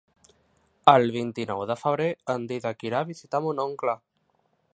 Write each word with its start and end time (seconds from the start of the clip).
El 0.93 1.03
vint-i-nou 1.15 1.61
de 1.73 1.77
febrer 1.83 2.09
en 2.35 2.49
Dídac 2.53 2.85
irà 2.91 3.03
a 3.05 3.11
visitar 3.15 3.47
mon 3.49 3.63
oncle. 3.67 3.97